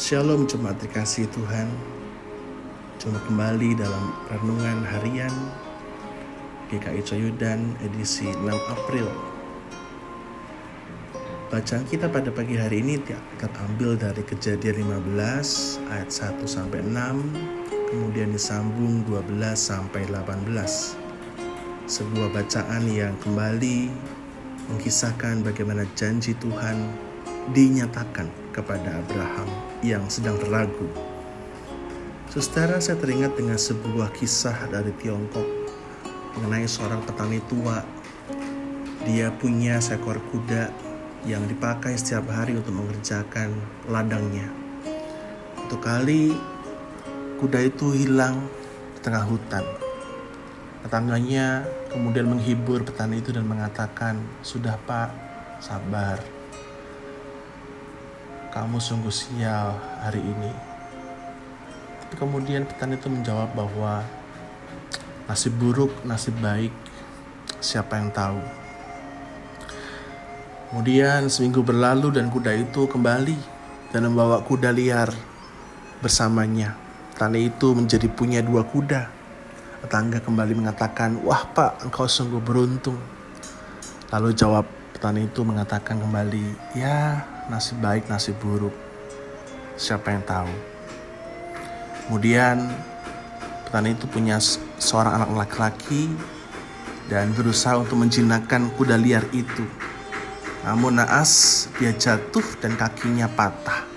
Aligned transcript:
Shalom 0.00 0.48
Jemaat 0.48 0.80
Kasih 0.96 1.28
Tuhan. 1.28 1.68
Jumpa 2.96 3.20
kembali 3.20 3.76
dalam 3.76 4.16
Renungan 4.32 4.80
Harian 4.80 5.34
GKI 6.72 7.04
Coyudan 7.04 7.76
edisi 7.84 8.32
6 8.32 8.48
April. 8.48 9.04
Bacaan 11.52 11.84
kita 11.84 12.08
pada 12.08 12.32
pagi 12.32 12.56
hari 12.56 12.80
ini 12.80 12.96
terambil 13.36 14.00
dari 14.00 14.24
kejadian 14.24 14.88
15 15.04 15.92
ayat 15.92 16.08
1 16.08 16.48
sampai 16.48 16.80
6 16.80 17.92
Kemudian 17.92 18.32
disambung 18.32 19.04
12 19.04 19.36
sampai 19.52 20.08
18 20.08 20.48
Sebuah 21.84 22.32
bacaan 22.32 22.88
yang 22.88 23.12
kembali 23.20 23.92
mengisahkan 24.72 25.44
bagaimana 25.44 25.84
janji 25.92 26.32
Tuhan 26.40 26.88
dinyatakan 27.52 28.49
kepada 28.60 29.00
Abraham 29.00 29.48
yang 29.80 30.04
sedang 30.12 30.36
ragu. 30.52 30.84
Saudara, 32.28 32.78
saya 32.78 33.00
teringat 33.00 33.34
dengan 33.34 33.56
sebuah 33.56 34.12
kisah 34.14 34.68
dari 34.70 34.92
Tiongkok 35.00 35.48
mengenai 36.36 36.68
seorang 36.68 37.02
petani 37.02 37.40
tua. 37.48 37.82
Dia 39.08 39.32
punya 39.34 39.80
seekor 39.80 40.20
kuda 40.30 40.70
yang 41.24 41.42
dipakai 41.48 41.96
setiap 41.96 42.28
hari 42.30 42.54
untuk 42.54 42.76
mengerjakan 42.76 43.50
ladangnya. 43.88 44.46
Satu 45.66 45.80
kali 45.80 46.36
kuda 47.40 47.66
itu 47.66 47.96
hilang 47.96 48.46
di 48.94 49.00
tengah 49.02 49.24
hutan. 49.24 49.64
Tetangganya 50.86 51.64
kemudian 51.90 52.28
menghibur 52.28 52.84
petani 52.84 53.24
itu 53.24 53.32
dan 53.34 53.48
mengatakan, 53.48 54.20
"Sudah, 54.44 54.78
Pak, 54.86 55.10
sabar. 55.58 56.39
Kamu 58.50 58.82
sungguh 58.82 59.10
sial 59.10 59.78
hari 60.02 60.20
ini." 60.20 60.52
Tapi 62.02 62.14
kemudian 62.18 62.66
petani 62.66 62.98
itu 62.98 63.06
menjawab 63.06 63.54
bahwa 63.54 64.02
nasib 65.30 65.54
buruk, 65.56 65.94
nasib 66.02 66.34
baik, 66.42 66.74
siapa 67.62 67.96
yang 67.96 68.10
tahu. 68.10 68.42
Kemudian 70.70 71.26
seminggu 71.30 71.62
berlalu 71.62 72.14
dan 72.14 72.30
kuda 72.30 72.54
itu 72.54 72.86
kembali 72.86 73.38
dan 73.90 74.06
membawa 74.06 74.42
kuda 74.42 74.70
liar 74.70 75.10
bersamanya. 76.02 76.74
Petani 77.14 77.50
itu 77.50 77.74
menjadi 77.74 78.06
punya 78.06 78.42
dua 78.42 78.62
kuda 78.62 79.20
Tetangga 79.80 80.20
kembali 80.20 80.60
mengatakan, 80.60 81.24
wah 81.24 81.40
pak 81.56 81.80
engkau 81.88 82.04
sungguh 82.04 82.36
beruntung. 82.44 83.00
Lalu 84.12 84.36
jawab 84.36 84.68
petani 85.00 85.24
itu 85.24 85.40
mengatakan 85.40 85.96
kembali, 85.96 86.76
ya 86.76 87.24
nasib 87.48 87.80
baik 87.80 88.04
nasib 88.12 88.36
buruk. 88.36 88.76
Siapa 89.80 90.12
yang 90.12 90.20
tahu. 90.28 90.52
Kemudian 92.04 92.68
petani 93.64 93.96
itu 93.96 94.04
punya 94.04 94.36
seorang 94.76 95.24
anak 95.24 95.32
laki-laki 95.32 96.12
dan 97.08 97.32
berusaha 97.32 97.80
untuk 97.80 97.96
menjinakkan 97.96 98.68
kuda 98.76 99.00
liar 99.00 99.24
itu. 99.32 99.64
Namun 100.68 101.00
naas 101.00 101.64
dia 101.80 101.96
jatuh 101.96 102.44
dan 102.60 102.76
kakinya 102.76 103.24
patah. 103.24 103.88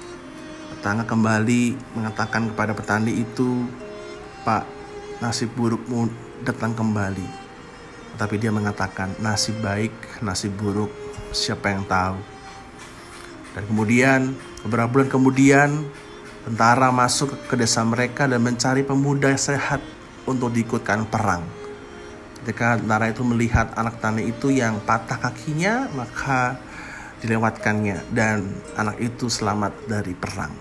Tetangga 0.71 1.03
kembali 1.03 1.75
mengatakan 1.99 2.47
kepada 2.55 2.71
petani 2.71 3.27
itu, 3.27 3.67
Pak, 4.47 4.63
nasib 5.19 5.51
burukmu 5.51 6.07
datang 6.47 6.71
kembali. 6.71 7.42
Tapi 8.14 8.38
dia 8.38 8.53
mengatakan 8.53 9.17
nasib 9.17 9.58
baik, 9.64 10.22
nasib 10.22 10.53
buruk, 10.53 10.89
siapa 11.33 11.73
yang 11.73 11.83
tahu. 11.89 12.17
Dan 13.53 13.64
kemudian 13.69 14.19
beberapa 14.66 14.89
bulan 14.89 15.09
kemudian 15.09 15.69
tentara 16.45 16.89
masuk 16.89 17.34
ke 17.47 17.56
desa 17.58 17.81
mereka 17.86 18.25
dan 18.25 18.41
mencari 18.41 18.81
pemuda 18.81 19.34
sehat 19.38 19.81
untuk 20.25 20.53
diikutkan 20.53 21.06
perang. 21.09 21.45
Ketika 22.44 22.75
tentara 22.75 23.07
itu 23.07 23.23
melihat 23.23 23.72
anak 23.79 24.03
tani 24.03 24.28
itu 24.28 24.52
yang 24.52 24.81
patah 24.84 25.16
kakinya, 25.16 25.88
maka 25.96 26.59
dilewatkannya 27.23 28.12
dan 28.12 28.52
anak 28.75 29.00
itu 29.00 29.31
selamat 29.31 29.72
dari 29.88 30.12
perang. 30.12 30.52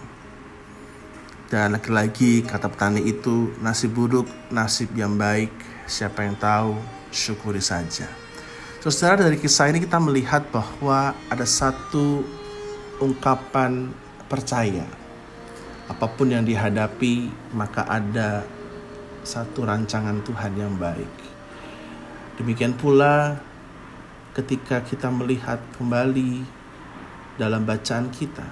Dan 1.50 1.76
lagi-lagi 1.76 2.46
kata 2.46 2.70
petani 2.70 3.02
itu 3.04 3.52
nasib 3.60 3.92
buruk, 3.92 4.24
nasib 4.48 4.94
yang 4.96 5.18
baik, 5.18 5.52
siapa 5.84 6.24
yang 6.24 6.38
tahu, 6.38 6.78
syukuri 7.12 7.60
saja. 7.60 8.08
Saudara 8.82 9.30
dari 9.30 9.38
kisah 9.38 9.70
ini 9.70 9.78
kita 9.78 10.02
melihat 10.02 10.42
bahwa 10.50 11.14
ada 11.30 11.46
satu 11.46 12.26
ungkapan 12.98 13.94
percaya. 14.26 14.82
Apa 15.86 16.10
pun 16.10 16.34
yang 16.34 16.42
dihadapi, 16.42 17.30
maka 17.54 17.86
ada 17.86 18.42
satu 19.22 19.62
rancangan 19.62 20.18
Tuhan 20.26 20.58
yang 20.58 20.74
baik. 20.74 21.14
Demikian 22.42 22.74
pula 22.74 23.38
ketika 24.34 24.82
kita 24.82 25.12
melihat 25.12 25.62
kembali 25.78 26.42
dalam 27.38 27.62
bacaan 27.62 28.10
kita, 28.10 28.48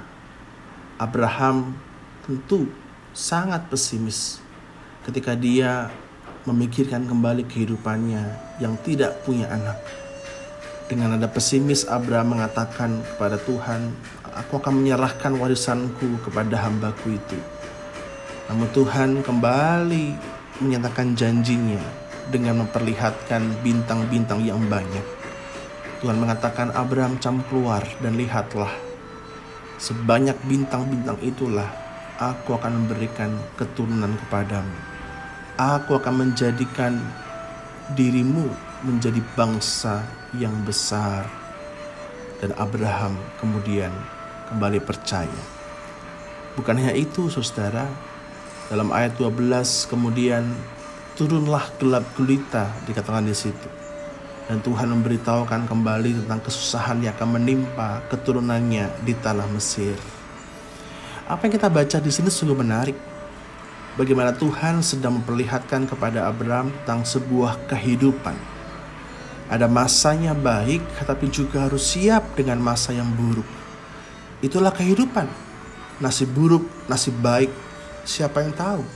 Abraham 1.01 1.75
tentu 2.23 2.71
sangat 3.11 3.67
pesimis 3.67 4.39
ketika 5.03 5.35
dia 5.35 5.91
memikirkan 6.49 7.05
kembali 7.05 7.45
kehidupannya 7.45 8.23
yang 8.61 8.77
tidak 8.81 9.21
punya 9.25 9.49
anak. 9.53 9.77
Dengan 10.91 11.15
ada 11.15 11.31
pesimis, 11.31 11.87
Abraham 11.87 12.35
mengatakan 12.39 12.99
kepada 13.15 13.39
Tuhan, 13.39 13.95
"Aku 14.35 14.59
akan 14.59 14.83
menyerahkan 14.83 15.37
warisanku 15.39 16.19
kepada 16.27 16.67
hambaku 16.67 17.15
itu." 17.15 17.39
Namun 18.51 18.67
Tuhan 18.75 19.23
kembali 19.23 20.07
menyatakan 20.59 21.15
janjinya 21.15 21.79
dengan 22.35 22.67
memperlihatkan 22.67 23.63
bintang-bintang 23.63 24.43
yang 24.43 24.59
banyak. 24.67 25.07
Tuhan 26.03 26.19
mengatakan, 26.19 26.75
"Abraham, 26.75 27.23
cam 27.23 27.45
keluar 27.47 27.87
dan 28.03 28.19
lihatlah, 28.19 28.73
sebanyak 29.79 30.35
bintang-bintang 30.49 31.23
itulah 31.23 31.71
aku 32.21 32.53
akan 32.53 32.85
memberikan 32.85 33.33
keturunan 33.57 34.13
kepadamu. 34.27 34.90
Aku 35.61 35.93
akan 35.93 36.25
menjadikan 36.25 36.97
dirimu 37.93 38.49
menjadi 38.81 39.21
bangsa 39.37 40.01
yang 40.33 40.57
besar. 40.65 41.29
Dan 42.41 42.57
Abraham 42.57 43.13
kemudian 43.37 43.93
kembali 44.49 44.81
percaya. 44.81 45.43
Bukan 46.57 46.81
hanya 46.81 46.97
itu 46.97 47.29
saudara, 47.29 47.85
dalam 48.73 48.89
ayat 48.89 49.21
12 49.21 49.85
kemudian 49.85 50.49
turunlah 51.13 51.69
gelap 51.77 52.09
gulita 52.17 52.73
dikatakan 52.89 53.29
di 53.29 53.37
situ. 53.37 53.69
Dan 54.49 54.65
Tuhan 54.65 54.89
memberitahukan 54.97 55.69
kembali 55.69 56.25
tentang 56.25 56.41
kesusahan 56.41 57.05
yang 57.05 57.13
akan 57.21 57.37
menimpa 57.37 58.01
keturunannya 58.09 59.05
di 59.05 59.13
tanah 59.13 59.45
Mesir. 59.53 59.93
Apa 61.29 61.45
yang 61.45 61.53
kita 61.53 61.69
baca 61.69 62.01
di 62.01 62.09
sini 62.09 62.33
sungguh 62.33 62.57
menarik. 62.57 63.10
Bagaimana 63.99 64.31
Tuhan 64.31 64.87
sedang 64.87 65.19
memperlihatkan 65.19 65.91
kepada 65.91 66.31
Abraham 66.31 66.71
tentang 66.83 67.03
sebuah 67.03 67.59
kehidupan. 67.67 68.39
Ada 69.51 69.67
masanya 69.67 70.31
baik, 70.31 70.79
tetapi 70.95 71.27
juga 71.27 71.67
harus 71.67 71.83
siap 71.83 72.39
dengan 72.39 72.63
masa 72.63 72.95
yang 72.95 73.11
buruk. 73.19 73.47
Itulah 74.47 74.71
kehidupan. 74.71 75.27
Nasib 75.99 76.31
buruk, 76.31 76.63
nasib 76.87 77.19
baik, 77.19 77.51
siapa 78.07 78.47
yang 78.47 78.55
tahu? 78.55 78.87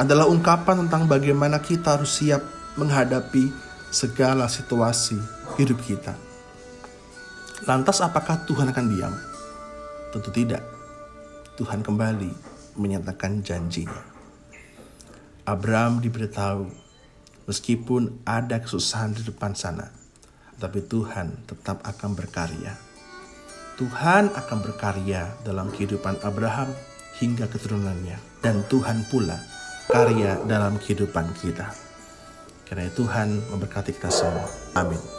Adalah 0.00 0.32
ungkapan 0.32 0.88
tentang 0.88 1.04
bagaimana 1.04 1.60
kita 1.60 2.00
harus 2.00 2.24
siap 2.24 2.40
menghadapi 2.80 3.52
segala 3.92 4.48
situasi 4.48 5.20
hidup 5.60 5.76
kita. 5.84 6.16
Lantas 7.68 8.00
apakah 8.00 8.48
Tuhan 8.48 8.72
akan 8.72 8.86
diam? 8.88 9.14
Tentu 10.08 10.32
tidak. 10.32 10.64
Tuhan 11.60 11.84
kembali 11.84 12.47
menyatakan 12.78 13.42
janjinya. 13.42 14.00
Abraham 15.44 15.98
diberitahu, 15.98 16.70
meskipun 17.50 18.22
ada 18.22 18.62
kesusahan 18.62 19.16
di 19.16 19.26
depan 19.26 19.58
sana, 19.58 19.90
tapi 20.56 20.84
Tuhan 20.86 21.44
tetap 21.48 21.82
akan 21.82 22.10
berkarya. 22.14 22.78
Tuhan 23.78 24.30
akan 24.34 24.58
berkarya 24.62 25.38
dalam 25.42 25.70
kehidupan 25.74 26.22
Abraham 26.22 26.70
hingga 27.18 27.50
keturunannya, 27.50 28.18
dan 28.44 28.62
Tuhan 28.70 29.06
pula 29.10 29.38
karya 29.90 30.38
dalam 30.46 30.76
kehidupan 30.78 31.34
kita. 31.38 31.72
Karena 32.68 32.92
Tuhan 32.92 33.48
memberkati 33.48 33.96
kita 33.96 34.12
semua. 34.12 34.44
Amin. 34.76 35.17